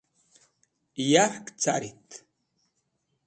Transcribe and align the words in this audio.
yark 1.11 1.45
carit 1.61 2.09